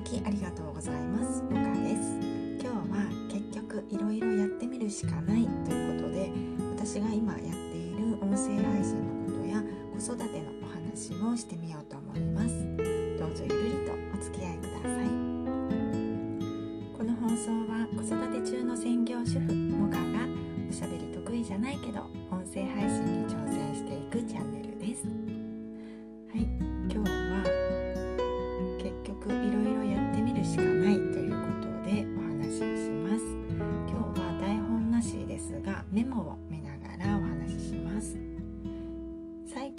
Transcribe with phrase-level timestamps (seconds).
[0.00, 1.42] きありがとうございます。
[1.42, 2.18] モカです。
[2.60, 6.30] 今日は結局いろいろやってみるしかないということで
[6.74, 9.62] 私が今やっている音声配信のことや
[9.92, 12.48] 子育てのお話をしてみようと思います。
[13.18, 15.08] どうぞゆるりとお付き合いください。
[16.96, 20.26] この放送は子育て中の専業主婦モカが
[20.68, 22.06] おしゃべり得意じゃないけど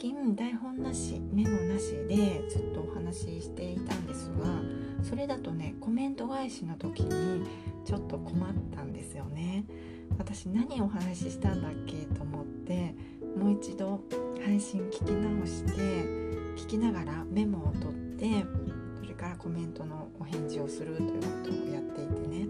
[0.01, 4.47] 近台本なしメモなしでずっとお話ししていたんですが
[5.07, 7.45] それだとねコメント返しの時に
[7.85, 9.63] ちょっと困ったんですよね。
[10.17, 12.95] 私何お話ししたんだっけと思って
[13.37, 14.01] もう一度
[14.43, 15.71] 配信聞き直して
[16.57, 18.43] 聞きながらメモを取って
[18.99, 22.47] それからコメントのお返事をするということをやっていてね。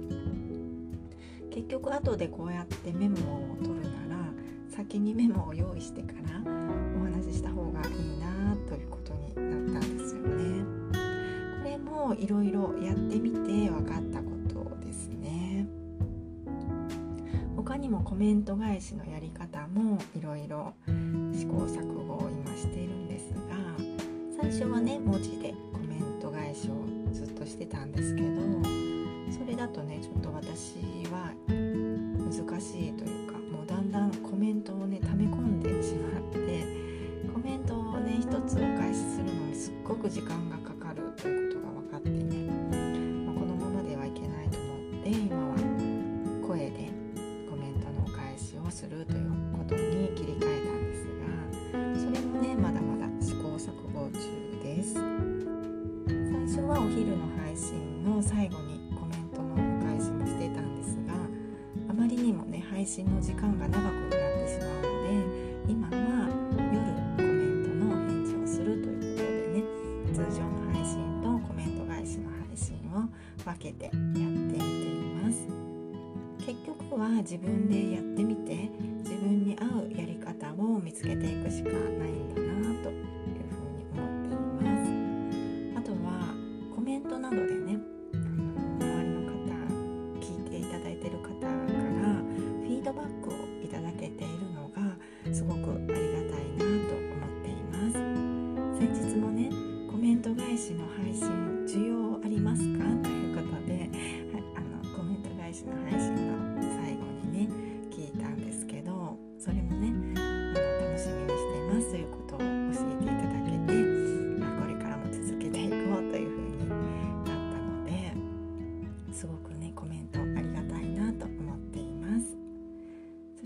[1.49, 3.17] 結局後でこうやってメモ
[3.51, 4.00] を取るな
[4.71, 6.39] 先にメモを用意してから
[6.97, 10.65] お話しした方がいいなということになったんですよね。
[11.61, 15.67] これもいろいろやってみて分かったことですね。
[17.57, 23.55] 他にもコメント返しのやり方もいろいろ試行錯誤を今しているんですが
[24.41, 28.27] 最初はね文字でコメント返しをずっとしてたんですけど
[29.31, 30.75] それだとねちょっと私
[31.11, 33.10] は難しいという
[40.01, 42.49] く時間がかかるということが分かってね。
[42.49, 45.55] もうこのままではいけないと思って今は
[46.47, 46.89] 声で
[47.47, 51.05] コメントのお返しをするということに切り替えたんです
[52.01, 54.17] がそれもねまだまだ試行錯誤中
[54.63, 54.95] です。
[54.95, 55.03] 最
[56.49, 61.13] 初はお昼の配信の最後にコメントのお返しもしてたんですが
[61.91, 64.00] あまりにもね配信の時間が長く
[77.01, 78.69] は自分でやってみて
[78.99, 81.75] 自分に合うやり方を見つけていくしかな
[82.05, 83.05] いんだなという
[83.49, 85.79] ふうに思っています。
[85.79, 86.35] あとは
[86.75, 87.79] コメントなどでね
[88.13, 89.33] 周りの方
[90.19, 93.33] 聞いていただいてる方からフィードバックを
[93.63, 94.95] いただけているのが
[95.33, 96.20] すごくありがたい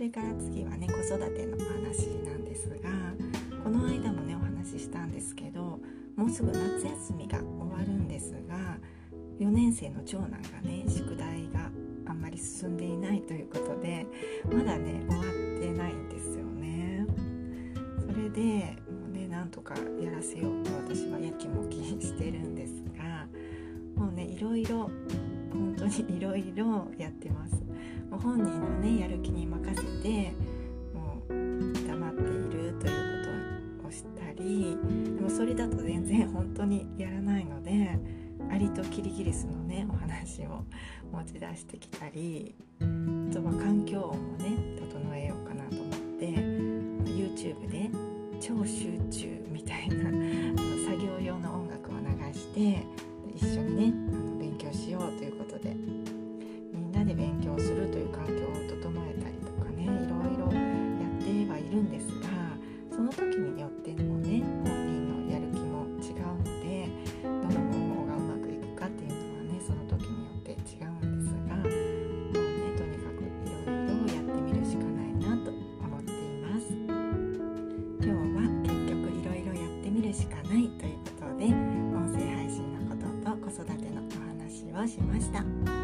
[0.06, 2.90] れから次はね子育ての話なんですが
[3.64, 5.80] この間もねお話ししたんですけど
[6.16, 8.78] もうすぐ夏休みが終わるんですが
[9.40, 11.72] 4年生の長男がね宿題が
[12.08, 14.06] あんまり進んでいないということで
[14.46, 17.08] まだね終わってないんですよね。
[18.00, 23.26] それでもうねなんとかやらせようと私はやきもきしてるんですが
[23.96, 24.92] もうねいろいろ
[25.52, 27.65] 本当にいろいろやってます。
[28.10, 30.34] もう本人のねやる気に任せて
[30.94, 33.24] もう黙っているという
[33.80, 34.78] ことをしたり
[35.16, 37.98] でもそれだと全然本当にやらないので
[38.52, 40.64] アリとキリギリスのねお話を
[41.12, 42.84] 持ち出してきたりあ
[43.34, 46.28] とは環境音もね整えようかなと思って
[47.10, 47.90] YouTube で
[48.40, 49.96] 超集中みたいな
[50.86, 52.86] 作業用の音楽を流して
[53.36, 55.76] 一緒にねあの勉強しようということで
[57.16, 58.36] 勉強するという環境を
[58.68, 60.60] 整えたりとかねいろいろや
[61.08, 62.28] ってはいるんですが
[62.92, 66.90] その時によってもね本人のやる気も違うので
[67.24, 67.40] どの
[67.72, 71.72] 方法がうまくいくかっていうのはねその時によって違うんですがもうね
[72.78, 73.28] とにかくい
[73.66, 76.66] ろいろやってみるしかないなと思っています。
[78.06, 85.75] 今日は結局いろいろやってみるしかないということで音声配信のことと子育てのお話をしました。